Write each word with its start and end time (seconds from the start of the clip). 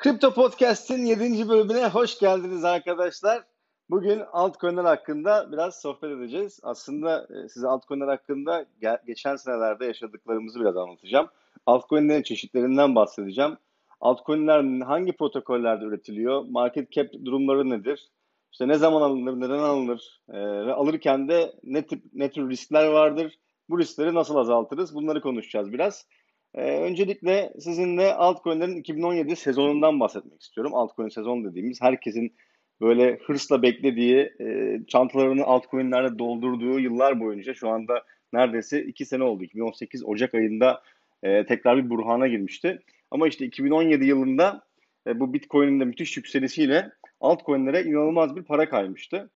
Kripto 0.00 0.34
Podcast'in 0.34 1.06
7. 1.06 1.48
bölümüne 1.48 1.88
hoş 1.88 2.18
geldiniz 2.18 2.64
arkadaşlar. 2.64 3.42
Bugün 3.90 4.20
altcoin'ler 4.32 4.84
hakkında 4.84 5.52
biraz 5.52 5.80
sohbet 5.80 6.10
edeceğiz. 6.10 6.60
Aslında 6.62 7.26
e, 7.30 7.48
size 7.48 7.66
altcoin'ler 7.68 8.08
hakkında 8.08 8.66
geçen 9.06 9.36
senelerde 9.36 9.86
yaşadıklarımızı 9.86 10.60
biraz 10.60 10.76
anlatacağım. 10.76 11.28
Altcoin'lerin 11.66 12.22
çeşitlerinden 12.22 12.94
bahsedeceğim. 12.94 13.56
Altcoin'ler 14.00 14.84
hangi 14.84 15.12
protokollerde 15.12 15.84
üretiliyor? 15.84 16.44
Market 16.50 16.92
cap 16.92 17.06
durumları 17.24 17.70
nedir? 17.70 18.08
İşte 18.52 18.68
ne 18.68 18.74
zaman 18.74 19.02
alınır, 19.02 19.40
neden 19.40 19.62
alınır 19.62 20.20
ee, 20.28 20.66
ve 20.66 20.72
alırken 20.72 21.28
de 21.28 21.52
ne 21.62 21.86
tip 21.86 22.02
ne 22.12 22.30
tür 22.30 22.50
riskler 22.50 22.86
vardır? 22.86 23.38
Bu 23.68 23.78
riskleri 23.78 24.14
nasıl 24.14 24.36
azaltırız? 24.36 24.94
Bunları 24.94 25.20
konuşacağız 25.20 25.72
biraz. 25.72 26.06
Ee, 26.54 26.78
öncelikle 26.80 27.52
sizinle 27.60 28.14
altcoin'lerin 28.14 28.76
2017 28.76 29.36
sezonundan 29.36 30.00
bahsetmek 30.00 30.42
istiyorum. 30.42 30.74
Altcoin 30.74 31.08
sezon 31.08 31.44
dediğimiz 31.44 31.82
herkesin 31.82 32.34
böyle 32.80 33.18
hırsla 33.26 33.62
beklediği, 33.62 34.32
e, 34.40 34.80
çantalarını 34.88 35.44
altcoin'lerle 35.44 36.18
doldurduğu 36.18 36.80
yıllar 36.80 37.20
boyunca 37.20 37.54
şu 37.54 37.68
anda 37.68 38.04
neredeyse 38.32 38.82
2 38.82 39.04
sene 39.04 39.22
oldu. 39.22 39.44
2018 39.44 40.04
Ocak 40.04 40.34
ayında 40.34 40.82
e, 41.22 41.46
tekrar 41.46 41.84
bir 41.84 41.90
burhana 41.90 42.28
girmişti. 42.28 42.82
Ama 43.10 43.28
işte 43.28 43.46
2017 43.46 44.04
yılında 44.04 44.62
e, 45.06 45.20
bu 45.20 45.32
Bitcoin'in 45.32 45.80
de 45.80 45.84
müthiş 45.84 46.16
yükselişiyle 46.16 46.90
altcoin'lere 47.20 47.82
inanılmaz 47.82 48.36
bir 48.36 48.42
para 48.42 48.68
kaymıştı. 48.68 49.30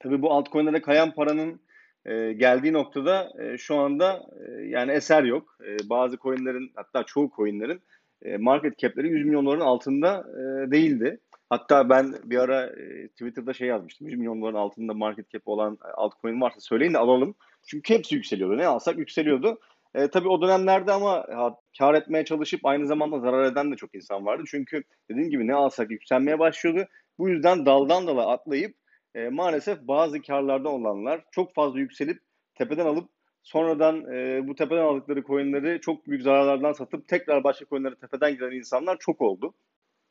Tabii 0.00 0.22
bu 0.22 0.32
altcoin'lere 0.32 0.82
kayan 0.82 1.14
paranın 1.14 1.60
e, 2.06 2.32
geldiği 2.32 2.72
noktada 2.72 3.32
e, 3.38 3.58
şu 3.58 3.76
anda 3.76 4.26
e, 4.46 4.62
yani 4.62 4.92
eser 4.92 5.22
yok. 5.22 5.58
E, 5.66 5.88
bazı 5.88 6.18
coinlerin 6.18 6.72
hatta 6.74 7.04
çoğu 7.04 7.30
coinlerin 7.36 7.82
e, 8.22 8.36
market 8.36 8.78
cap'leri 8.78 9.08
100 9.08 9.26
milyonların 9.26 9.60
altında 9.60 10.24
e, 10.32 10.70
değildi. 10.70 11.20
Hatta 11.50 11.88
ben 11.88 12.14
bir 12.24 12.38
ara 12.38 12.66
e, 12.66 13.08
Twitter'da 13.08 13.52
şey 13.52 13.68
yazmıştım. 13.68 14.08
100 14.08 14.18
milyonların 14.18 14.54
altında 14.54 14.94
market 14.94 15.30
cap 15.30 15.48
olan 15.48 15.78
altcoin 15.94 16.40
varsa 16.40 16.60
söyleyin 16.60 16.94
de 16.94 16.98
alalım. 16.98 17.34
Çünkü 17.66 17.94
hepsi 17.94 18.14
yükseliyordu. 18.14 18.58
Ne 18.58 18.66
alsak 18.66 18.98
yükseliyordu. 18.98 19.58
E, 19.94 20.08
tabii 20.08 20.28
o 20.28 20.42
dönemlerde 20.42 20.92
ama 20.92 21.12
ha, 21.12 21.56
kar 21.78 21.94
etmeye 21.94 22.24
çalışıp 22.24 22.66
aynı 22.66 22.86
zamanda 22.86 23.20
zarar 23.20 23.44
eden 23.44 23.72
de 23.72 23.76
çok 23.76 23.94
insan 23.94 24.26
vardı. 24.26 24.42
Çünkü 24.46 24.82
dediğim 25.10 25.30
gibi 25.30 25.46
ne 25.46 25.54
alsak 25.54 25.90
yükselmeye 25.90 26.38
başlıyordu. 26.38 26.88
Bu 27.18 27.28
yüzden 27.28 27.66
daldan 27.66 28.06
dala 28.06 28.26
atlayıp 28.26 28.74
e, 29.18 29.28
maalesef 29.28 29.78
bazı 29.80 30.22
karlarda 30.22 30.68
olanlar 30.68 31.24
çok 31.30 31.54
fazla 31.54 31.78
yükselip 31.78 32.20
tepeden 32.54 32.86
alıp 32.86 33.08
sonradan 33.42 34.14
e, 34.14 34.48
bu 34.48 34.54
tepeden 34.54 34.82
aldıkları 34.82 35.22
coinleri 35.22 35.80
çok 35.80 36.06
büyük 36.06 36.22
zararlardan 36.22 36.72
satıp 36.72 37.08
tekrar 37.08 37.44
başka 37.44 37.66
coinlere 37.66 37.94
tepeden 37.94 38.32
giden 38.32 38.50
insanlar 38.50 38.98
çok 38.98 39.20
oldu. 39.20 39.54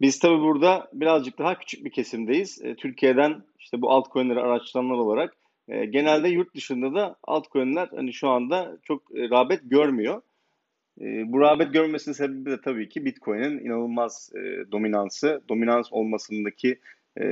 Biz 0.02 0.19
tabii 0.19 0.41
burada 0.41 0.89
birazcık 0.94 1.38
daha 1.38 1.59
küçük 1.59 1.86
bir 1.86 1.91
kesimdeyiz. 1.91 2.61
E, 2.64 2.75
Türkiye'den 2.75 3.44
işte 3.59 3.81
bu 3.81 3.91
altcoin'leri 3.91 4.39
araştıranlar 4.39 4.95
olarak 4.95 5.33
e, 5.67 5.86
genelde 5.86 6.30
yurt 6.30 6.55
dışında 6.55 6.95
da 6.95 7.16
altcoin'ler 7.23 7.89
hani 7.95 8.14
şu 8.14 8.30
anda 8.30 8.77
çok 8.83 9.17
e, 9.17 9.30
rağbet 9.30 9.61
görmüyor. 9.64 10.21
E, 11.02 11.31
bu 11.31 11.42
rağbet 11.42 11.73
görmesinin 11.73 12.16
sebebi 12.16 12.52
de 12.52 12.61
tabii 12.61 12.89
ki 12.89 13.05
Bitcoin'in 13.05 13.59
inanılmaz 13.59 14.31
e, 14.36 14.71
dominansı, 14.71 15.42
dominans 15.49 15.88
olmasındaki 15.92 16.80
e, 17.17 17.25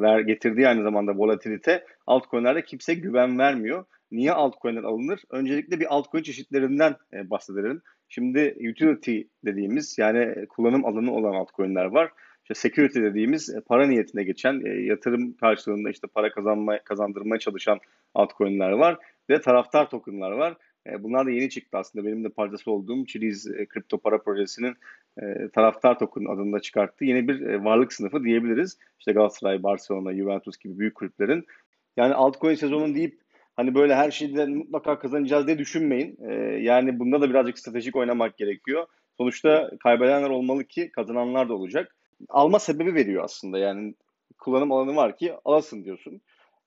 ver 0.00 0.20
getirdiği 0.20 0.68
aynı 0.68 0.82
zamanda 0.82 1.16
volatilite 1.16 1.84
altcoin'lerde 2.06 2.62
kimse 2.62 2.94
güven 2.94 3.38
vermiyor. 3.38 3.84
Niye 4.10 4.32
altcoin'ler 4.32 4.82
alınır? 4.82 5.20
Öncelikle 5.30 5.80
bir 5.80 5.94
altcoin 5.94 6.22
çeşitlerinden 6.22 6.96
e, 7.12 7.30
bahsedelim. 7.30 7.82
Şimdi 8.08 8.56
utility 8.70 9.20
dediğimiz 9.44 9.98
yani 9.98 10.46
kullanım 10.46 10.84
alanı 10.84 11.12
olan 11.12 11.32
altcoin'ler 11.34 11.84
var. 11.84 12.10
İşte 12.42 12.54
security 12.54 13.00
dediğimiz 13.00 13.50
e, 13.50 13.60
para 13.60 13.86
niyetine 13.86 14.24
geçen, 14.24 14.62
e, 14.66 14.68
yatırım 14.68 15.32
karşılığında 15.32 15.90
işte 15.90 16.06
para 16.14 16.30
kazanma, 16.32 16.78
kazandırmaya 16.78 17.38
çalışan 17.38 17.78
altcoin'ler 18.14 18.70
var. 18.70 18.98
Ve 19.30 19.40
taraftar 19.40 19.90
token'lar 19.90 20.30
var. 20.30 20.56
E, 20.92 21.02
bunlar 21.02 21.26
da 21.26 21.30
yeni 21.30 21.50
çıktı 21.50 21.78
aslında. 21.78 22.06
Benim 22.06 22.24
de 22.24 22.28
parçası 22.28 22.70
olduğum 22.70 23.06
Chiliz 23.06 23.46
e, 23.46 23.66
kripto 23.66 23.98
para 23.98 24.22
projesinin 24.22 24.74
e, 25.22 25.48
taraftar 25.48 25.98
token 25.98 26.24
adında 26.24 26.60
çıkarttığı 26.60 27.04
yeni 27.04 27.28
bir 27.28 27.54
varlık 27.54 27.92
sınıfı 27.92 28.24
diyebiliriz. 28.24 28.78
İşte 28.98 29.12
Galatasaray, 29.12 29.62
Barcelona, 29.62 30.14
Juventus 30.14 30.58
gibi 30.58 30.78
büyük 30.78 30.94
kulüplerin. 30.94 31.46
Yani 31.96 32.14
altcoin 32.14 32.54
sezonu 32.54 32.94
deyip 32.94 33.20
hani 33.56 33.74
böyle 33.74 33.94
her 33.94 34.10
şeyde 34.10 34.46
mutlaka 34.46 34.98
kazanacağız 34.98 35.46
diye 35.46 35.58
düşünmeyin. 35.58 36.18
Yani 36.60 36.98
bunda 36.98 37.20
da 37.20 37.30
birazcık 37.30 37.58
stratejik 37.58 37.96
oynamak 37.96 38.38
gerekiyor. 38.38 38.86
Sonuçta 39.16 39.70
kaybedenler 39.80 40.30
olmalı 40.30 40.64
ki 40.64 40.90
kazananlar 40.92 41.48
da 41.48 41.54
olacak. 41.54 41.96
Alma 42.28 42.58
sebebi 42.58 42.94
veriyor 42.94 43.24
aslında 43.24 43.58
yani 43.58 43.94
kullanım 44.38 44.72
alanı 44.72 44.96
var 44.96 45.16
ki 45.16 45.34
alasın 45.44 45.84
diyorsun. 45.84 46.20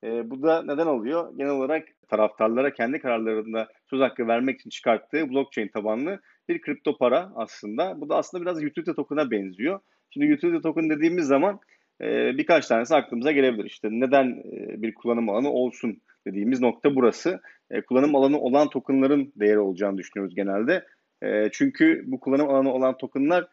E, 0.03 0.29
bu 0.29 0.43
da 0.43 0.63
neden 0.63 0.87
oluyor? 0.87 1.37
Genel 1.37 1.51
olarak 1.51 1.87
taraftarlara 2.07 2.73
kendi 2.73 2.99
kararlarında 2.99 3.67
söz 3.89 4.01
hakkı 4.01 4.27
vermek 4.27 4.59
için 4.59 4.69
çıkarttığı 4.69 5.29
blockchain 5.29 5.67
tabanlı 5.67 6.19
bir 6.49 6.61
kripto 6.61 6.97
para 6.97 7.31
aslında. 7.35 8.01
Bu 8.01 8.09
da 8.09 8.15
aslında 8.15 8.43
biraz 8.43 8.57
utility 8.57 8.91
token'a 8.91 9.31
benziyor. 9.31 9.79
Şimdi 10.09 10.33
utility 10.33 10.57
token 10.57 10.89
dediğimiz 10.89 11.25
zaman 11.25 11.59
e, 12.01 12.37
birkaç 12.37 12.67
tanesi 12.67 12.95
aklımıza 12.95 13.31
gelebilir. 13.31 13.65
İşte 13.65 13.87
neden 13.91 14.25
e, 14.25 14.81
bir 14.81 14.93
kullanım 14.93 15.29
alanı 15.29 15.49
olsun 15.49 16.01
dediğimiz 16.27 16.61
nokta 16.61 16.95
burası. 16.95 17.39
E, 17.71 17.81
kullanım 17.81 18.15
alanı 18.15 18.39
olan 18.39 18.69
tokenların 18.69 19.33
değeri 19.35 19.59
olacağını 19.59 19.97
düşünüyoruz 19.97 20.35
genelde. 20.35 20.85
E, 21.23 21.49
çünkü 21.51 22.03
bu 22.07 22.19
kullanım 22.19 22.49
alanı 22.49 22.73
olan 22.73 22.97
tokenlar 22.97 23.47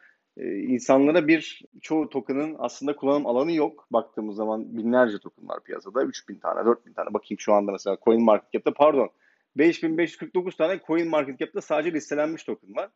insanlara 0.44 1.28
bir 1.28 1.62
çoğu 1.82 2.08
token'ın 2.08 2.56
aslında 2.58 2.96
kullanım 2.96 3.26
alanı 3.26 3.52
yok. 3.52 3.86
Baktığımız 3.90 4.36
zaman 4.36 4.76
binlerce 4.76 5.18
token 5.18 5.48
var 5.48 5.64
piyasada. 5.64 6.02
3000 6.02 6.34
tane, 6.34 6.66
4000 6.66 6.92
tane. 6.92 7.14
Bakayım 7.14 7.40
şu 7.40 7.52
anda 7.52 7.72
mesela 7.72 7.98
Coin 8.04 8.24
Market 8.24 8.52
Cap'te 8.52 8.70
pardon 8.72 9.10
5549 9.56 10.56
tane 10.56 10.80
Coin 10.86 11.08
Market 11.08 11.38
Cap'te 11.38 11.60
sadece 11.60 11.92
listelenmiş 11.92 12.44
token 12.44 12.76
var. 12.76 12.90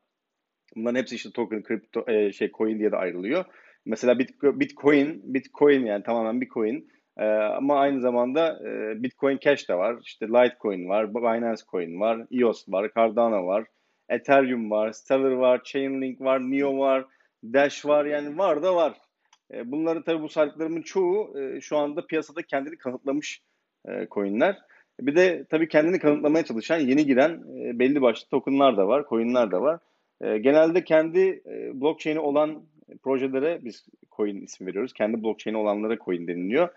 Bunların 0.76 0.98
hepsi 0.98 1.14
işte 1.14 1.30
token, 1.30 1.62
kripto, 1.62 2.04
e, 2.08 2.32
şey 2.32 2.50
coin 2.50 2.78
diye 2.78 2.92
de 2.92 2.97
ayrılıyor. 2.97 3.44
Mesela 3.86 4.19
Bitcoin, 4.19 5.34
Bitcoin 5.34 5.86
yani 5.86 6.03
tamamen 6.03 6.41
bir 6.41 6.48
coin. 6.48 6.88
E, 7.16 7.24
ama 7.26 7.80
aynı 7.80 8.00
zamanda 8.00 8.60
e, 8.69 9.03
Bitcoin 9.03 9.38
Cash 9.38 9.69
de 9.69 9.74
var. 9.74 9.97
İşte 10.03 10.28
Litecoin 10.28 10.88
var, 10.88 11.14
Binance 11.14 11.62
Coin 11.70 12.00
var, 12.00 12.26
EOS 12.30 12.69
var, 12.69 12.91
Cardano 12.97 13.47
var, 13.47 13.64
Ethereum 14.09 14.70
var, 14.70 14.92
Stellar 14.92 15.30
var, 15.30 15.60
Chainlink 15.64 16.20
var, 16.20 16.41
Neo 16.41 16.78
var, 16.78 17.06
Dash 17.44 17.86
var 17.86 18.04
yani 18.04 18.38
var 18.38 18.62
da 18.62 18.75
var. 18.75 18.94
E, 19.54 19.70
bunları 19.70 20.04
tabii 20.04 20.22
bu 20.22 20.28
saydıklarımın 20.28 20.82
çoğu 20.82 21.41
e, 21.41 21.60
şu 21.60 21.76
anda 21.76 22.06
piyasada 22.06 22.42
kendini 22.42 22.76
kanıtlamış 22.76 23.42
e, 23.88 24.06
coinler. 24.10 24.58
Bir 25.00 25.16
de 25.16 25.44
tabii 25.50 25.69
kendini 25.69 25.98
kanıtlamaya 25.98 26.44
çalışan 26.44 26.78
yeni 26.78 27.06
giren 27.06 27.30
e, 27.30 27.78
belli 27.78 28.03
başlı 28.03 28.28
tokenlar 28.28 28.76
da 28.76 28.88
var, 28.88 29.04
coinler 29.08 29.50
de 29.50 29.60
var. 29.60 29.80
E, 30.20 30.38
genelde 30.38 30.84
kendi 30.84 31.42
e, 31.47 31.80
blockchain'i 31.80 32.20
olan 32.20 32.62
projelere 33.03 33.64
biz 33.64 33.86
coin 34.16 34.41
isim 34.41 34.66
veriyoruz. 34.66 34.92
Kendi 34.92 35.22
blockchain'i 35.22 35.59
olanlara 35.59 35.98
coin 35.98 36.26
deniliyor. 36.26 36.69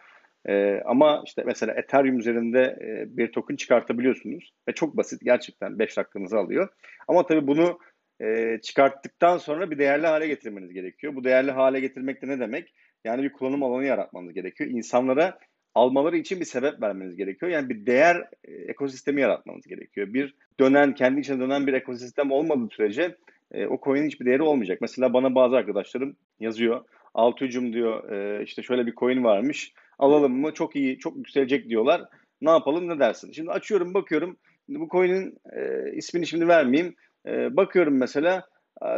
E, 0.48 0.82
ama 0.86 1.24
işte 1.26 1.44
mesela 1.46 1.74
Ethereum 1.74 2.20
üzerinde 2.20 2.62
e, 2.82 3.18
bir 3.18 3.32
token 3.32 3.56
çıkartabiliyorsunuz. 3.56 4.54
Ve 4.68 4.74
çok 4.74 4.98
basit 4.98 5.22
gerçekten 5.24 5.80
5 5.80 5.98
dakikanızı 5.98 6.38
alıyor. 6.38 6.70
Ama 7.08 7.26
tabii 7.26 7.48
bunu 7.48 7.80
e, 8.22 8.60
çıkarttıktan 8.64 9.38
sonra 9.38 9.72
bir 9.72 9.78
değerli 9.78 10.08
hale 10.08 10.28
getirmeniz 10.28 10.74
gerekiyor. 10.74 11.16
Bu 11.16 11.24
değerli 11.24 11.52
hale 11.52 11.80
getirmek 11.80 12.22
de 12.22 12.28
ne 12.28 12.40
demek? 12.40 12.74
Yani 13.06 13.24
bir 13.24 13.32
kullanım 13.32 13.64
alanı 13.64 13.86
yaratmanız 13.86 14.34
gerekiyor. 14.34 14.70
İnsanlara 14.70 15.40
almaları 15.76 16.18
için 16.18 16.40
bir 16.40 16.46
sebep 16.46 16.82
vermeniz 16.82 17.16
gerekiyor. 17.16 17.52
Yani 17.52 17.70
bir 17.70 17.86
değer 17.86 18.28
e, 18.44 18.52
ekosistemi 18.52 19.22
yaratmanız 19.22 19.68
gerekiyor. 19.68 20.14
Bir 20.14 20.36
dönen, 20.60 20.96
kendi 20.96 21.20
içine 21.20 21.40
dönen 21.40 21.68
bir 21.68 21.74
ekosistem 21.74 22.32
olmadığı 22.32 22.76
sürece 22.76 23.16
e, 23.52 23.68
o 23.68 23.80
coin'in 23.84 24.08
hiçbir 24.08 24.26
değeri 24.26 24.42
olmayacak. 24.42 24.82
Mesela 24.82 25.14
bana 25.14 25.36
bazı 25.36 25.56
arkadaşlarım 25.56 26.16
yazıyor. 26.40 26.86
Altucum 27.14 27.74
diyor 27.74 28.12
e, 28.12 28.44
işte 28.44 28.64
şöyle 28.64 28.86
bir 28.86 28.96
coin 28.96 29.24
varmış. 29.24 29.74
Alalım 30.00 30.40
mı? 30.40 30.54
Çok 30.54 30.76
iyi, 30.76 31.00
çok 31.00 31.18
yükselecek 31.18 31.70
diyorlar. 31.70 32.02
Ne 32.42 32.50
yapalım 32.50 32.90
ne 32.90 33.00
dersin? 33.00 33.32
Şimdi 33.32 33.52
açıyorum 33.52 33.94
bakıyorum. 33.94 34.38
Bu 34.70 34.88
coin'in 34.92 35.38
e, 35.54 35.92
ismini 35.96 36.28
şimdi 36.28 36.48
vermeyeyim. 36.48 36.96
E, 37.28 37.56
bakıyorum 37.56 37.98
mesela 37.98 38.48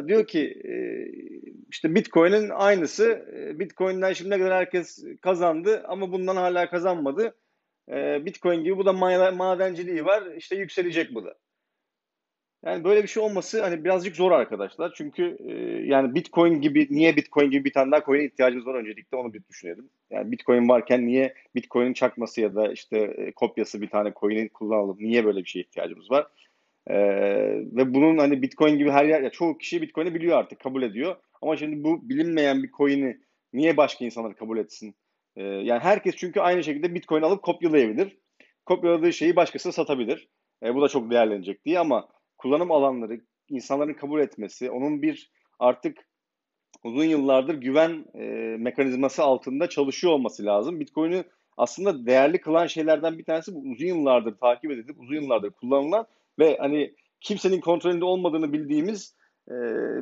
diyor 0.08 0.28
ki 0.28 0.62
e, 0.66 0.76
işte 1.70 1.96
Bitcoin'in 1.96 2.50
aynısı. 2.50 3.26
E, 3.36 3.60
Bitcoin'den 3.60 4.14
şimdiye 4.14 4.40
kadar 4.40 4.54
herkes 4.54 5.04
kazandı 5.22 5.84
ama 5.88 6.12
bundan 6.12 6.36
hala 6.36 6.70
kazanmadı. 6.70 7.36
E, 7.92 8.26
Bitcoin 8.26 8.64
gibi 8.64 8.78
bu 8.78 8.86
da 8.86 8.94
madenciliği 9.32 10.06
var. 10.06 10.24
İşte 10.38 10.56
yükselecek 10.56 11.16
bu 11.16 11.26
da. 11.26 11.36
Yani 12.66 12.84
böyle 12.84 13.04
bir 13.04 13.08
şey 13.08 13.24
olması 13.24 13.62
hani 13.62 13.84
birazcık 13.84 14.16
zor 14.16 14.32
arkadaşlar. 14.32 14.94
Çünkü 14.94 15.38
yani 15.86 16.16
Bitcoin 16.16 16.62
gibi 16.62 16.88
niye 16.90 17.16
Bitcoin 17.16 17.52
gibi 17.52 17.66
bir 17.66 17.74
tane 17.74 17.92
daha 17.92 18.04
coin'e 18.04 18.26
ihtiyacımız 18.26 18.66
var 18.66 18.76
öncelikle 18.76 19.18
onu 19.18 19.34
bir 19.34 19.44
düşünelim. 19.50 19.90
Yani 20.10 20.32
Bitcoin 20.32 20.70
varken 20.70 21.08
niye 21.08 21.34
Bitcoin'in 21.56 21.94
çakması 21.94 22.42
ya 22.42 22.56
da 22.56 22.72
işte 22.72 23.16
kopyası 23.36 23.82
bir 23.82 23.90
tane 23.90 24.14
coin'i 24.20 24.50
kullanalım? 24.50 24.98
Niye 25.00 25.26
böyle 25.26 25.40
bir 25.40 25.50
şeye 25.50 25.62
ihtiyacımız 25.62 26.12
var? 26.12 26.28
Ee, 26.90 26.96
ve 27.76 27.94
bunun 27.94 28.18
hani 28.18 28.42
Bitcoin 28.42 28.78
gibi 28.78 28.92
her 28.92 29.06
yer, 29.06 29.22
ya 29.22 29.30
çoğu 29.30 29.58
kişi 29.58 29.82
Bitcoin'i 29.82 30.16
biliyor 30.16 30.38
artık, 30.38 30.60
kabul 30.60 30.84
ediyor. 30.84 31.16
Ama 31.42 31.58
şimdi 31.58 31.84
bu 31.84 32.10
bilinmeyen 32.10 32.64
bir 32.64 32.72
coin'i 32.72 33.18
niye 33.54 33.78
başka 33.78 34.06
insanlar 34.06 34.36
kabul 34.36 34.58
etsin? 34.58 34.96
Ee, 35.36 35.44
yani 35.44 35.80
herkes 35.80 36.16
çünkü 36.16 36.40
aynı 36.40 36.64
şekilde 36.64 36.96
Bitcoin 36.96 37.22
alıp 37.22 37.44
kopyalayabilir. 37.44 38.18
Kopyaladığı 38.66 39.14
şeyi 39.14 39.36
başkasına 39.36 39.72
satabilir. 39.72 40.28
E, 40.64 40.76
bu 40.76 40.82
da 40.82 40.88
çok 40.88 41.12
değerlenecek 41.12 41.66
diye 41.66 41.80
ama 41.80 42.10
kullanım 42.38 42.72
alanları, 42.72 43.22
insanların 43.50 43.94
kabul 43.94 44.20
etmesi, 44.20 44.72
onun 44.72 45.02
bir 45.02 45.32
artık 45.60 45.98
uzun 46.84 47.04
yıllardır 47.04 47.56
güven 47.56 48.06
e, 48.16 48.26
mekanizması 48.60 49.24
altında 49.24 49.70
çalışıyor 49.70 50.14
olması 50.14 50.46
lazım. 50.46 50.80
Bitcoin'i 50.80 51.24
aslında 51.58 52.06
değerli 52.06 52.42
kılan 52.42 52.68
şeylerden 52.68 53.18
bir 53.18 53.26
tanesi 53.26 53.56
bu 53.56 53.60
uzun 53.60 53.86
yıllardır 53.86 54.38
takip 54.38 54.72
edilip 54.72 55.00
uzun 55.00 55.16
yıllardır 55.16 55.52
kullanılan 55.52 56.08
ve 56.40 56.58
hani 56.60 56.96
kimsenin 57.22 57.62
kontrolünde 57.62 58.06
olmadığını 58.06 58.54
bildiğimiz 58.54 59.16
e, 59.50 59.56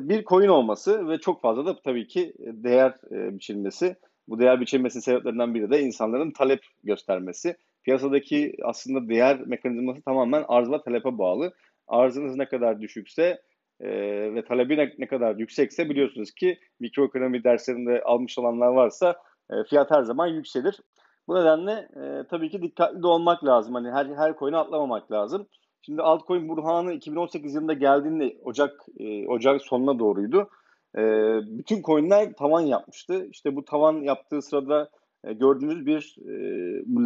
bir 0.08 0.24
coin 0.24 0.48
olması 0.48 1.08
ve 1.08 1.18
çok 1.18 1.42
fazla 1.42 1.66
da 1.66 1.80
tabii 1.84 2.06
ki 2.06 2.34
değer 2.38 2.94
e, 3.10 3.34
biçilmesi. 3.34 3.96
Bu 4.28 4.38
değer 4.38 4.60
biçilmesinin 4.60 5.02
sebeplerinden 5.02 5.54
biri 5.54 5.70
de 5.70 5.80
insanların 5.80 6.30
talep 6.30 6.60
göstermesi. 6.84 7.56
Piyasadaki 7.84 8.56
aslında 8.64 9.08
değer 9.08 9.40
mekanizması 9.46 10.02
tamamen 10.02 10.44
arz 10.48 10.70
ve 10.70 10.82
talebe 10.82 11.18
bağlı. 11.18 11.52
Arzınız 11.88 12.36
ne 12.36 12.48
kadar 12.48 12.80
düşükse 12.80 13.42
e, 13.80 13.88
ve 14.34 14.44
talebi 14.44 14.76
ne, 14.76 14.94
ne 14.98 15.06
kadar 15.06 15.36
yüksekse 15.36 15.90
biliyorsunuz 15.90 16.30
ki 16.30 16.58
mikroekonomi 16.80 17.44
derslerinde 17.44 18.02
almış 18.02 18.38
olanlar 18.38 18.68
varsa 18.68 19.16
e, 19.50 19.54
fiyat 19.68 19.90
her 19.90 20.02
zaman 20.02 20.26
yükselir. 20.26 20.80
Bu 21.28 21.34
nedenle 21.40 21.72
e, 21.72 22.26
tabii 22.30 22.50
ki 22.50 22.62
dikkatli 22.62 23.02
de 23.02 23.06
olmak 23.06 23.44
lazım. 23.44 23.74
Hani 23.74 23.90
her 23.90 24.06
her 24.06 24.38
coin'e 24.38 24.56
atlamamak 24.56 25.12
lazım. 25.12 25.46
Şimdi 25.86 26.02
altcoin 26.02 26.48
burhanı 26.48 26.92
2018 26.92 27.54
yılında 27.54 27.72
geldiğinde 27.72 28.36
Ocak 28.44 28.86
e, 28.98 29.26
Ocak 29.26 29.62
sonuna 29.62 29.98
doğruydu. 29.98 30.50
E, 30.96 31.02
bütün 31.58 31.82
coin'ler 31.82 32.32
tavan 32.32 32.60
yapmıştı. 32.60 33.26
İşte 33.30 33.56
bu 33.56 33.64
tavan 33.64 34.02
yaptığı 34.02 34.42
sırada 34.42 34.90
e, 35.24 35.32
gördüğünüz 35.32 35.86
bir 35.86 36.16
e, 36.28 36.34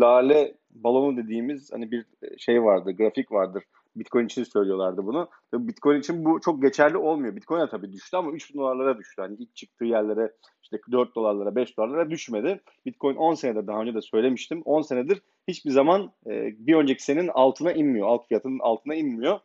lale 0.01 0.55
balonu 0.71 1.17
dediğimiz 1.17 1.73
hani 1.73 1.91
bir 1.91 2.05
şey 2.39 2.63
vardı, 2.63 2.93
grafik 2.93 3.33
vardır. 3.33 3.65
Bitcoin 3.97 4.27
için 4.27 4.45
söylüyorlardı 4.45 5.07
bunu. 5.07 5.29
Tabii 5.51 5.69
Bitcoin 5.69 6.01
için 6.01 6.25
bu 6.25 6.41
çok 6.41 6.63
geçerli 6.63 6.97
olmuyor. 6.97 7.37
Bitcoin 7.37 7.67
tabii 7.67 7.93
düştü 7.93 8.17
ama 8.17 8.33
3 8.33 8.55
dolarlara 8.55 8.99
düştü. 8.99 9.23
Hani 9.23 9.37
ilk 9.39 9.57
çıktığı 9.57 9.85
yerlere 9.85 10.33
işte 10.63 10.79
4 10.93 11.15
dolarlara 11.15 11.57
5 11.57 11.77
dolarlara 11.77 12.11
düşmedi. 12.11 12.61
Bitcoin 12.87 13.17
10 13.17 13.35
senedir 13.35 13.67
daha 13.67 13.81
önce 13.81 13.95
de 13.95 14.01
söylemiştim. 14.01 14.63
10 14.65 14.83
senedir 14.83 15.23
hiçbir 15.49 15.71
zaman 15.71 16.13
e, 16.27 16.53
bir 16.59 16.75
önceki 16.75 17.03
senenin 17.03 17.29
altına 17.29 17.73
inmiyor. 17.73 18.09
Alt 18.09 18.29
fiyatının 18.29 18.59
altına 18.59 18.95
inmiyor. 18.95 19.41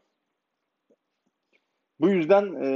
Bu 1.99 2.09
yüzden 2.09 2.53
e, 2.63 2.67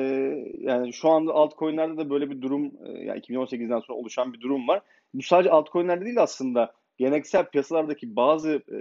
yani 0.60 0.94
şu 0.94 1.10
anda 1.10 1.33
altcoin'lerde 1.33 1.98
de 1.98 2.10
böyle 2.10 2.30
bir 2.30 2.42
durum 2.42 2.72
e, 2.86 2.92
yani 2.92 3.19
2018'den 3.19 3.80
sonra 3.80 4.00
oluşan 4.00 4.33
bir 4.33 4.42
durum 4.42 4.68
var. 4.68 4.81
Bu 5.13 5.22
sadece 5.22 5.51
altcoin'lerde 5.51 6.06
değil 6.06 6.22
aslında 6.22 6.74
geleneksel 7.00 7.46
piyasalardaki 7.46 8.16
bazı 8.16 8.51
e, 8.51 8.78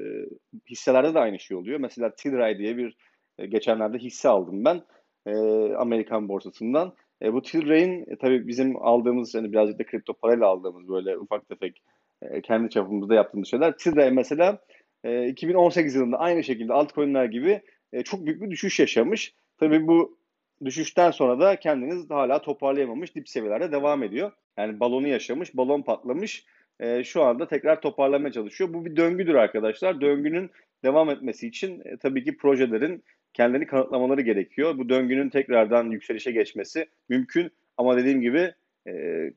hisselerde 0.71 1.15
de 1.15 1.19
aynı 1.19 1.39
şey 1.39 1.57
oluyor. 1.57 1.81
Mesela 1.81 2.15
Tilray 2.15 2.59
diye 2.59 2.77
bir 2.77 2.97
e, 3.39 3.47
geçenlerde 3.47 3.99
hisse 3.99 4.29
aldım 4.29 4.65
ben 4.65 4.83
e, 5.27 5.33
Amerikan 5.75 6.29
borsasından. 6.29 6.93
E, 7.23 7.33
bu 7.33 7.43
Tilray'in 7.43 8.05
e, 8.11 8.17
tabii 8.17 8.49
bizim 8.49 8.83
aldığımız 8.83 9.35
yani 9.35 9.53
birazcık 9.53 9.79
da 9.79 9.87
kripto 9.87 10.15
parayla 10.15 10.47
aldığımız 10.47 10.89
böyle 10.89 11.19
ufak 11.19 11.49
tefek 11.49 11.83
e, 12.23 12.41
kendi 12.43 12.71
çapımızda 12.71 13.15
yaptığımız 13.15 13.49
şeyler. 13.49 13.77
Tilray 13.77 14.11
mesela 14.11 14.59
e, 15.05 15.29
2018 15.29 15.95
yılında 15.95 16.19
aynı 16.19 16.45
şekilde 16.45 16.73
altcoin'ler 16.73 17.25
gibi 17.25 17.61
e, 17.93 18.03
çok 18.03 18.27
büyük 18.27 18.43
bir 18.43 18.51
düşüş 18.51 18.81
yaşamış. 18.81 19.35
Tabii 19.59 19.87
bu 19.87 20.19
düşüşten 20.65 21.11
sonra 21.11 21.41
da 21.41 21.57
kendiniz 21.57 22.11
hala 22.11 22.43
toparlayamamış 22.43 23.15
dip 23.15 23.29
seviyelerde 23.29 23.73
devam 23.73 24.03
ediyor. 24.03 24.33
Yani 24.57 24.81
balonu 24.81 25.09
yaşamış, 25.09 25.57
balon 25.57 25.83
patlamış 25.83 26.47
e, 26.81 27.05
şu 27.05 27.23
anda 27.23 27.49
tekrar 27.49 27.81
toparlamaya 27.81 28.33
çalışıyor. 28.33 28.73
Bu 28.73 28.85
bir 28.85 28.97
döngüdür 28.97 29.35
arkadaşlar. 29.35 30.01
Döngünün 30.01 30.51
devam 30.85 31.11
etmesi 31.11 31.49
için 31.49 31.83
e, 31.85 31.97
tabii 31.97 32.25
ki 32.25 32.37
projelerin 32.37 33.05
kendilerini 33.35 33.67
kanıtlamaları 33.67 34.21
gerekiyor. 34.21 34.79
Bu 34.79 34.89
döngünün 34.89 35.31
tekrardan 35.31 35.91
yükselişe 35.91 36.33
geçmesi 36.33 36.87
mümkün 37.09 37.51
ama 37.77 37.97
dediğim 37.97 38.21
gibi 38.21 38.53
e, 38.89 38.93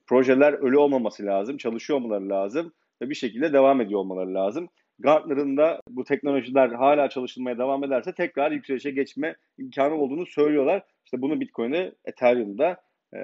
projeler 0.07 0.53
ölü 0.53 0.77
olmaması 0.77 1.25
lazım, 1.25 1.57
çalışıyor 1.57 1.99
olmaları 1.99 2.29
lazım 2.29 2.73
ve 3.01 3.09
bir 3.09 3.15
şekilde 3.15 3.53
devam 3.53 3.81
ediyor 3.81 3.99
olmaları 3.99 4.33
lazım. 4.33 4.69
Gartner'ın 4.99 5.57
da 5.57 5.81
bu 5.89 6.03
teknolojiler 6.03 6.69
hala 6.69 7.09
çalışılmaya 7.09 7.57
devam 7.57 7.83
ederse 7.83 8.13
tekrar 8.13 8.51
yükselişe 8.51 8.91
geçme 8.91 9.35
imkanı 9.57 9.95
olduğunu 9.95 10.25
söylüyorlar. 10.25 10.83
İşte 11.05 11.21
bunu 11.21 11.39
Bitcoin'e, 11.39 11.91
Ethereum'da 12.05 12.77
e, 13.15 13.19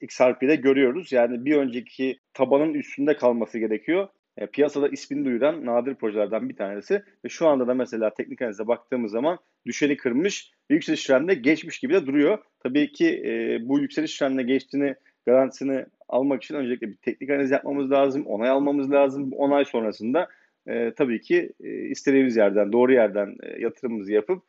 XRP'de 0.00 0.56
görüyoruz. 0.56 1.12
Yani 1.12 1.44
bir 1.44 1.56
önceki 1.56 2.18
tabanın 2.34 2.74
üstünde 2.74 3.16
kalması 3.16 3.58
gerekiyor. 3.58 4.08
E, 4.36 4.46
piyasada 4.46 4.88
ismini 4.88 5.24
duyuran 5.24 5.66
nadir 5.66 5.94
projelerden 5.94 6.48
bir 6.48 6.56
tanesi. 6.56 7.02
Ve 7.24 7.28
şu 7.28 7.48
anda 7.48 7.66
da 7.66 7.74
mesela 7.74 8.14
teknik 8.14 8.42
analize 8.42 8.66
baktığımız 8.66 9.12
zaman 9.12 9.38
düşeni 9.66 9.96
kırmış 9.96 10.52
ve 10.70 10.74
yükseliş 10.74 11.04
trendine 11.04 11.34
geçmiş 11.34 11.78
gibi 11.78 11.94
de 11.94 12.06
duruyor. 12.06 12.38
Tabii 12.62 12.92
ki 12.92 13.22
e, 13.26 13.58
bu 13.68 13.80
yükseliş 13.80 14.18
trendine 14.18 14.42
geçtiğini 14.42 14.94
garantisini 15.26 15.86
almak 16.08 16.42
için 16.42 16.54
öncelikle 16.54 16.88
bir 16.88 16.96
teknik 16.96 17.30
analiz 17.30 17.50
yapmamız 17.50 17.90
lazım. 17.90 18.26
Onay 18.26 18.48
almamız 18.48 18.90
lazım. 18.90 19.30
Bu 19.30 19.36
onay 19.36 19.64
sonrasında 19.64 20.28
e, 20.66 20.92
tabii 20.94 21.20
ki 21.20 21.52
e, 21.60 21.68
istediğimiz 21.70 22.36
yerden, 22.36 22.72
doğru 22.72 22.92
yerden 22.92 23.36
e, 23.42 23.60
yatırımımızı 23.60 24.12
yapıp 24.12 24.42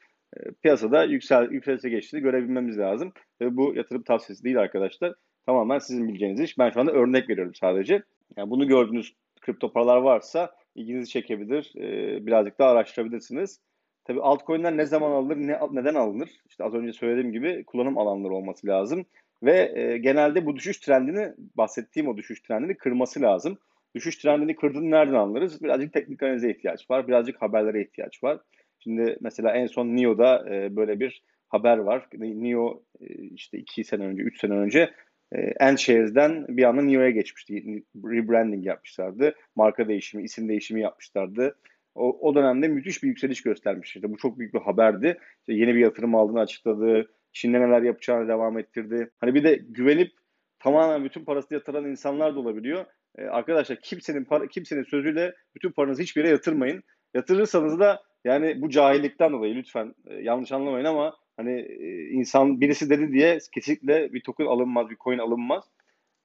piyasada 0.63 1.03
yüksel, 1.03 1.51
yükselişe 1.51 1.89
geçtiğini 1.89 2.21
görebilmemiz 2.21 2.79
lazım. 2.79 3.13
Ve 3.41 3.57
bu 3.57 3.73
yatırım 3.75 4.03
tavsiyesi 4.03 4.43
değil 4.43 4.59
arkadaşlar. 4.59 5.13
Tamamen 5.45 5.79
sizin 5.79 6.07
bileceğiniz 6.07 6.39
iş. 6.39 6.57
Ben 6.57 6.69
şu 6.69 6.79
anda 6.79 6.91
örnek 6.91 7.29
veriyorum 7.29 7.55
sadece. 7.55 8.03
Yani 8.37 8.49
bunu 8.49 8.67
gördüğünüz 8.67 9.13
kripto 9.41 9.73
paralar 9.73 9.97
varsa 9.97 10.51
ilginizi 10.75 11.09
çekebilir. 11.09 11.71
E, 11.77 12.25
birazcık 12.25 12.59
daha 12.59 12.69
araştırabilirsiniz. 12.69 13.59
Tabi 14.05 14.21
altcoin'ler 14.21 14.77
ne 14.77 14.85
zaman 14.85 15.11
alınır, 15.11 15.37
ne, 15.37 15.59
neden 15.71 15.95
alınır? 15.95 16.29
İşte 16.49 16.63
az 16.63 16.73
önce 16.73 16.93
söylediğim 16.93 17.31
gibi 17.31 17.63
kullanım 17.63 17.97
alanları 17.97 18.33
olması 18.33 18.67
lazım. 18.67 19.05
Ve 19.43 19.71
e, 19.75 19.97
genelde 19.97 20.45
bu 20.45 20.55
düşüş 20.55 20.77
trendini, 20.77 21.33
bahsettiğim 21.55 22.07
o 22.09 22.17
düşüş 22.17 22.41
trendini 22.41 22.77
kırması 22.77 23.21
lazım. 23.21 23.57
Düşüş 23.95 24.17
trendini 24.17 24.55
kırdığını 24.55 24.91
nereden 24.91 25.13
anlarız? 25.13 25.63
Birazcık 25.63 25.93
teknik 25.93 26.23
analize 26.23 26.51
ihtiyaç 26.51 26.89
var, 26.89 27.07
birazcık 27.07 27.41
haberlere 27.41 27.81
ihtiyaç 27.81 28.23
var. 28.23 28.39
Şimdi 28.83 29.17
mesela 29.21 29.51
en 29.51 29.67
son 29.67 29.87
NIO'da 29.87 30.55
e, 30.55 30.75
böyle 30.75 30.99
bir 30.99 31.23
haber 31.49 31.77
var. 31.77 32.07
NIO 32.13 32.83
e, 33.01 33.05
işte 33.13 33.57
iki 33.57 33.83
sene 33.83 34.05
önce, 34.05 34.23
üç 34.23 34.39
sene 34.39 34.53
önce 34.53 34.91
e, 35.31 35.37
Endshares'den 35.41 36.45
bir 36.49 36.63
anda 36.63 36.81
NIO'ya 36.81 37.09
geçmişti. 37.09 37.83
Rebranding 37.95 38.65
yapmışlardı. 38.65 39.35
Marka 39.55 39.87
değişimi, 39.87 40.23
isim 40.23 40.49
değişimi 40.49 40.81
yapmışlardı. 40.81 41.55
O, 41.95 42.29
o 42.29 42.35
dönemde 42.35 42.67
müthiş 42.67 43.03
bir 43.03 43.07
yükseliş 43.07 43.41
göstermişti. 43.41 44.03
Bu 44.03 44.17
çok 44.17 44.39
büyük 44.39 44.53
bir 44.53 44.59
haberdi. 44.59 45.17
İşte 45.39 45.53
yeni 45.53 45.75
bir 45.75 45.79
yatırım 45.79 46.15
aldığını 46.15 46.39
açıkladı. 46.39 47.11
Çin'de 47.31 47.61
neler 47.61 47.81
yapacağını 47.81 48.27
devam 48.27 48.57
ettirdi. 48.57 49.09
Hani 49.17 49.35
bir 49.35 49.43
de 49.43 49.55
güvenip 49.55 50.11
tamamen 50.59 51.03
bütün 51.03 51.25
parasını 51.25 51.57
yatıran 51.57 51.85
insanlar 51.85 52.35
da 52.35 52.39
olabiliyor. 52.39 52.85
Ee, 53.17 53.25
arkadaşlar 53.25 53.79
kimsenin 53.81 54.23
para, 54.23 54.47
kimsenin 54.47 54.83
sözüyle 54.83 55.35
bütün 55.55 55.71
paranızı 55.71 56.01
hiçbir 56.01 56.21
yere 56.21 56.31
yatırmayın. 56.31 56.83
Yatırırsanız 57.13 57.79
da 57.79 58.03
yani 58.23 58.61
bu 58.61 58.69
cahillikten 58.69 59.33
dolayı 59.33 59.55
lütfen 59.55 59.95
e, 60.07 60.13
yanlış 60.15 60.51
anlamayın 60.51 60.85
ama 60.85 61.17
hani 61.37 61.61
e, 61.61 62.09
insan 62.09 62.61
birisi 62.61 62.89
dedi 62.89 63.13
diye 63.13 63.39
kesinlikle 63.53 64.13
bir 64.13 64.21
token 64.21 64.45
alınmaz, 64.45 64.89
bir 64.89 64.97
coin 64.97 65.19
alınmaz. 65.19 65.63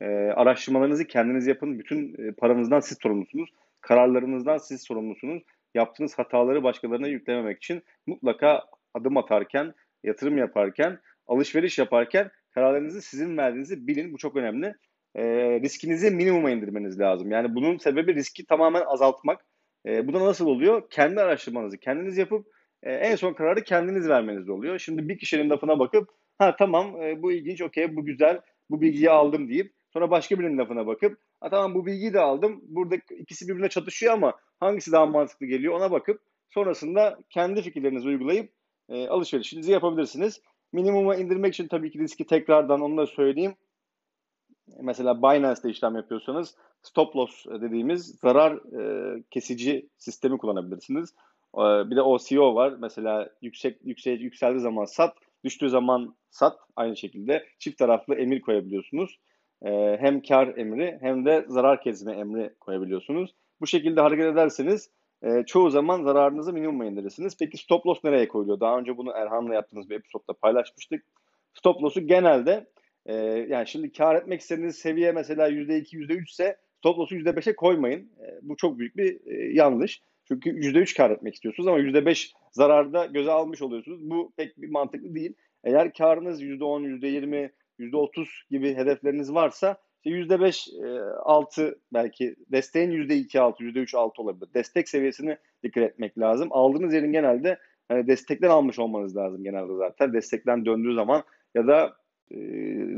E, 0.01 0.07
araştırmalarınızı 0.11 1.07
kendiniz 1.07 1.47
yapın. 1.47 1.79
Bütün 1.79 2.29
e, 2.29 2.33
paranızdan 2.33 2.81
siz 2.81 2.99
sorumlusunuz. 3.03 3.51
Kararlarınızdan 3.81 4.59
siz 4.59 4.83
sorumlusunuz. 4.83 5.43
Yaptığınız 5.75 6.19
hataları 6.19 6.63
başkalarına 6.63 7.09
yüklememek 7.09 7.57
için 7.57 7.83
mutlaka 8.07 8.65
adım 8.95 9.17
atarken, 9.17 9.75
yatırım 10.05 10.39
yaparken, 10.39 10.99
alışveriş 11.27 11.79
yaparken 11.79 12.31
kararlarınızı 12.51 13.03
sizin 13.03 13.37
verdiğinizi 13.37 13.87
bilin. 13.87 14.13
Bu 14.13 14.19
çok 14.19 14.37
önemli. 14.37 14.75
E, 15.15 15.25
riskinizi 15.61 16.11
minimuma 16.11 16.51
indirmeniz 16.51 17.01
lazım. 17.01 17.31
Yani 17.31 17.55
bunun 17.55 17.79
sebebi 17.79 18.15
riski 18.15 18.47
tamamen 18.47 18.83
azaltmak. 18.87 19.45
E, 19.89 20.09
bu 20.09 20.13
da 20.15 20.21
nasıl 20.21 20.47
oluyor? 20.47 20.91
Kendi 20.91 21.21
araştırmanızı 21.21 21.79
kendiniz 21.79 22.19
yapıp 22.19 22.47
e, 22.83 22.93
en 22.93 23.17
son 23.17 23.33
kararı 23.33 23.65
kendiniz 23.65 24.09
vermeniz 24.09 24.49
oluyor. 24.49 24.79
Şimdi 24.79 25.09
bir 25.09 25.19
kişinin 25.19 25.51
lafına 25.51 25.79
bakıp 25.79 26.09
ha 26.39 26.57
tamam 26.57 27.03
e, 27.03 27.23
bu 27.23 27.33
ilginç, 27.33 27.63
okey, 27.63 27.97
bu 27.97 28.05
güzel, 28.05 28.41
bu 28.71 28.81
bilgiyi 28.81 29.11
aldım 29.11 29.49
deyip 29.49 29.73
sonra 29.93 30.11
başka 30.11 30.39
birinin 30.39 30.59
lafına 30.59 30.87
bakıp 30.87 31.19
ha 31.41 31.51
tamam 31.51 31.75
bu 31.75 31.87
bilgiyi 31.87 32.15
de 32.15 32.21
aldım. 32.21 32.61
Burada 32.63 32.97
ikisi 32.97 33.49
birbirine 33.49 33.69
çatışıyor 33.69 34.13
ama 34.15 34.35
hangisi 34.61 34.93
daha 34.93 35.07
mantıklı 35.07 35.47
geliyor 35.47 35.75
ona 35.75 35.91
bakıp 35.91 36.21
sonrasında 36.51 37.19
kendi 37.31 37.63
fikirlerinizi 37.63 38.09
uygulayıp 38.09 38.53
e, 38.89 39.09
alışverişinizi 39.09 39.73
yapabilirsiniz. 39.73 40.43
Minimuma 40.73 41.17
indirmek 41.17 41.55
için 41.55 41.69
tabii 41.69 41.91
ki 41.91 41.99
riski 41.99 42.27
tekrardan 42.27 42.81
onu 42.81 42.97
da 42.97 43.07
söyleyeyim. 43.07 43.55
Mesela 44.81 45.23
Binance'de 45.23 45.71
işlem 45.71 45.97
yapıyorsanız 45.97 46.55
stop 46.83 47.17
loss 47.17 47.47
dediğimiz 47.47 48.07
zarar 48.07 48.53
e, 48.81 49.23
kesici 49.31 49.89
sistemi 49.99 50.39
kullanabilirsiniz. 50.39 51.15
E, 51.55 51.61
bir 51.61 51.97
de 51.97 52.03
OCO 52.03 52.55
var. 52.55 52.75
Mesela 52.79 53.31
yüksek 53.43 53.79
yüksek 53.85 54.21
yükseldiği 54.21 54.61
zaman 54.61 54.85
sat, 54.85 55.15
Düştüğü 55.45 55.71
zaman 55.71 56.17
sat. 56.31 56.59
Aynı 56.77 56.97
şekilde 56.97 57.47
çift 57.59 57.79
taraflı 57.79 58.15
emir 58.15 58.41
koyabiliyorsunuz. 58.41 59.19
E, 59.63 59.97
hem 60.01 60.23
kar 60.23 60.57
emri 60.57 60.99
hem 61.01 61.27
de 61.27 61.45
zarar 61.49 61.83
kesme 61.83 62.13
emri 62.13 62.55
koyabiliyorsunuz. 62.61 63.35
Bu 63.61 63.67
şekilde 63.67 64.01
hareket 64.01 64.27
ederseniz 64.27 64.91
e, 65.23 65.45
çoğu 65.47 65.71
zaman 65.71 66.03
zararınızı 66.03 66.53
minimuma 66.53 66.87
indirirsiniz. 66.87 67.37
Peki 67.39 67.57
stop 67.57 67.87
loss 67.87 68.05
nereye 68.05 68.29
koyuluyor? 68.29 68.61
Daha 68.61 68.79
önce 68.79 68.97
bunu 68.97 69.11
Erhan'la 69.11 69.55
yaptığımız 69.55 69.91
bir 69.91 69.97
episodda 69.97 70.33
paylaşmıştık. 70.33 71.05
Stop 71.55 71.83
loss'u 71.83 72.01
genelde 72.01 72.67
e, 73.07 73.15
yani 73.49 73.67
şimdi 73.67 73.93
kar 73.93 74.15
etmek 74.15 74.41
istediğiniz 74.41 74.77
seviye 74.77 75.13
mesela 75.13 75.49
%2, 75.49 75.97
%3 75.97 76.31
ise 76.31 76.57
stop 76.79 76.99
loss'u 76.99 77.15
%5'e 77.15 77.57
koymayın. 77.57 78.01
E, 78.01 78.39
bu 78.43 78.57
çok 78.57 78.79
büyük 78.79 78.97
bir 78.97 79.21
e, 79.27 79.53
yanlış. 79.53 80.03
Çünkü 80.29 80.51
%3 80.51 80.97
kar 80.97 81.11
etmek 81.11 81.35
istiyorsunuz 81.35 81.67
ama 81.67 81.79
%5 81.79 82.33
zararda 82.53 83.07
göze 83.07 83.31
almış 83.31 83.63
oluyorsunuz. 83.63 84.11
Bu 84.11 84.33
pek 84.37 84.63
bir 84.63 84.71
mantıklı 84.71 85.15
değil. 85.15 85.35
Eğer 85.65 85.93
karınız 85.93 86.43
%10, 86.43 86.85
%20, 86.85 87.51
%30 87.79 88.27
gibi 88.51 88.75
hedefleriniz 88.75 89.35
varsa 89.35 89.77
işte 90.05 90.11
%5 90.11 90.69
e, 90.69 91.01
altı 91.23 91.79
belki 91.93 92.37
desteğin 92.53 92.91
%2 92.91 93.41
altı, 93.41 93.65
%3 93.65 93.97
altı 93.97 94.23
olabilir. 94.23 94.49
Destek 94.55 94.89
seviyesini 94.89 95.37
dikkat 95.63 95.85
etmek 95.85 96.19
lazım. 96.19 96.49
Aldığınız 96.51 96.95
yerin 96.95 97.13
genelde 97.13 97.59
hani 97.89 98.07
destekten 98.07 98.51
almış 98.51 98.79
olmanız 98.79 99.17
lazım 99.17 99.45
genelde 99.45 99.77
zaten. 99.77 100.13
Destekten 100.13 100.67
döndüğü 100.67 100.95
zaman 100.95 101.23
ya 101.55 101.67
da 101.67 101.97
e, 102.31 102.37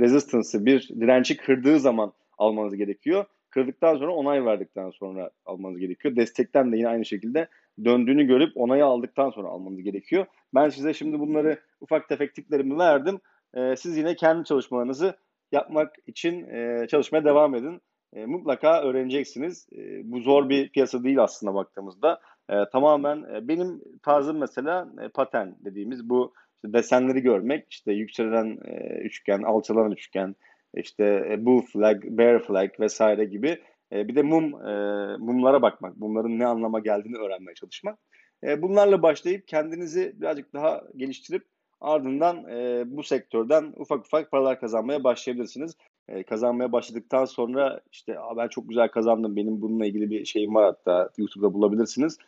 resistance'ı 0.00 0.66
bir 0.66 0.88
direnci 0.88 1.36
kırdığı 1.36 1.78
zaman 1.78 2.12
almanız 2.38 2.76
gerekiyor. 2.76 3.24
Kırdıktan 3.50 3.96
sonra 3.96 4.14
onay 4.14 4.44
verdikten 4.44 4.90
sonra 4.90 5.30
almanız 5.46 5.78
gerekiyor. 5.78 6.16
Destekten 6.16 6.72
de 6.72 6.76
yine 6.76 6.88
aynı 6.88 7.04
şekilde 7.04 7.48
döndüğünü 7.84 8.24
görüp 8.24 8.52
onayı 8.54 8.84
aldıktan 8.84 9.30
sonra 9.30 9.48
almanız 9.48 9.82
gerekiyor. 9.82 10.26
Ben 10.54 10.68
size 10.68 10.94
şimdi 10.94 11.20
bunları 11.20 11.58
ufak 11.80 12.08
tefek 12.08 12.34
tiplerimi 12.34 12.78
verdim. 12.78 13.20
Ee, 13.54 13.74
siz 13.76 13.96
yine 13.96 14.14
kendi 14.14 14.44
çalışmalarınızı 14.44 15.14
yapmak 15.52 15.96
için 16.06 16.48
e, 16.48 16.86
çalışmaya 16.90 17.24
devam 17.24 17.54
edin. 17.54 17.80
E, 18.12 18.26
mutlaka 18.26 18.82
öğreneceksiniz. 18.82 19.68
E, 19.72 20.10
bu 20.12 20.20
zor 20.20 20.48
bir 20.48 20.68
piyasa 20.68 21.04
değil 21.04 21.22
aslında 21.22 21.54
baktığımızda. 21.54 22.20
E, 22.50 22.54
tamamen 22.72 23.34
e, 23.34 23.48
benim 23.48 23.82
tarzım 24.02 24.38
mesela 24.38 24.88
e, 25.02 25.08
paten 25.08 25.56
dediğimiz 25.64 26.08
bu 26.08 26.32
işte 26.64 26.72
desenleri 26.78 27.20
görmek, 27.20 27.66
işte 27.70 27.92
yükselen 27.92 28.58
e, 28.64 29.00
üçgen, 29.00 29.42
alçalan 29.42 29.92
üçgen, 29.92 30.36
işte 30.74 31.28
e, 31.30 31.44
bu 31.44 31.64
flag, 31.72 32.04
bear 32.04 32.42
flag 32.42 32.80
vesaire 32.80 33.24
gibi. 33.24 33.58
E, 33.92 34.08
bir 34.08 34.14
de 34.14 34.22
mum 34.22 34.66
e, 34.66 34.72
mumlara 35.18 35.62
bakmak, 35.62 35.96
bunların 35.96 36.38
ne 36.38 36.46
anlama 36.46 36.78
geldiğini 36.78 37.16
öğrenmeye 37.16 37.54
çalışmak. 37.54 37.98
Bunlarla 38.58 39.02
başlayıp 39.02 39.48
kendinizi 39.48 40.12
birazcık 40.20 40.54
daha 40.54 40.82
geliştirip 40.96 41.44
ardından 41.80 42.44
bu 42.96 43.02
sektörden 43.02 43.72
ufak 43.76 44.06
ufak 44.06 44.30
paralar 44.30 44.60
kazanmaya 44.60 45.04
başlayabilirsiniz. 45.04 45.76
Kazanmaya 46.26 46.72
başladıktan 46.72 47.24
sonra 47.24 47.80
işte 47.92 48.16
ben 48.36 48.48
çok 48.48 48.68
güzel 48.68 48.88
kazandım, 48.88 49.36
benim 49.36 49.62
bununla 49.62 49.86
ilgili 49.86 50.10
bir 50.10 50.24
şeyim 50.24 50.54
var 50.54 50.64
hatta 50.64 51.10
YouTube'da 51.18 51.54
bulabilirsiniz. 51.54 52.18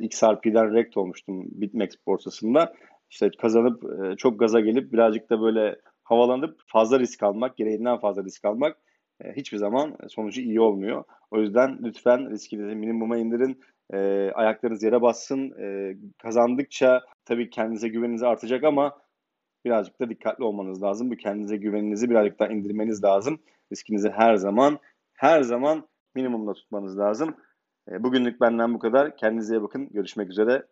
XRP'den 0.00 0.74
rekt 0.74 0.96
olmuştum 0.96 1.44
BitMEX 1.50 1.90
borsasında. 2.06 2.74
İşte 3.10 3.30
kazanıp 3.38 3.84
çok 4.18 4.40
gaza 4.40 4.60
gelip 4.60 4.92
birazcık 4.92 5.30
da 5.30 5.40
böyle 5.40 5.76
havalanıp 6.04 6.60
fazla 6.66 7.00
risk 7.00 7.22
almak, 7.22 7.56
gereğinden 7.56 7.98
fazla 7.98 8.24
risk 8.24 8.44
almak 8.44 8.76
e, 9.24 9.32
hiçbir 9.32 9.58
zaman 9.58 9.96
sonucu 10.08 10.40
iyi 10.40 10.60
olmuyor. 10.60 11.04
O 11.30 11.40
yüzden 11.40 11.78
lütfen 11.82 12.30
riskinizi 12.30 12.74
minimuma 12.74 13.16
indirin. 13.16 13.60
E, 13.92 14.30
ayaklarınız 14.34 14.82
yere 14.82 15.02
bassın. 15.02 15.50
E, 15.60 15.96
kazandıkça 16.18 17.02
tabii 17.24 17.50
kendinize 17.50 17.88
güveniniz 17.88 18.22
artacak 18.22 18.64
ama 18.64 18.98
birazcık 19.64 20.00
da 20.00 20.08
dikkatli 20.08 20.44
olmanız 20.44 20.82
lazım. 20.82 21.10
Bu 21.10 21.16
kendinize 21.16 21.56
güveninizi 21.56 22.10
birazcık 22.10 22.38
daha 22.38 22.48
indirmeniz 22.48 23.04
lazım. 23.04 23.38
Riskinizi 23.72 24.10
her 24.10 24.36
zaman 24.36 24.78
her 25.14 25.42
zaman 25.42 25.88
minimumda 26.14 26.52
tutmanız 26.52 26.98
lazım. 26.98 27.36
E, 27.90 28.02
bugünlük 28.02 28.40
benden 28.40 28.74
bu 28.74 28.78
kadar. 28.78 29.16
Kendinize 29.16 29.56
iyi 29.56 29.62
bakın. 29.62 29.88
Görüşmek 29.92 30.30
üzere. 30.30 30.66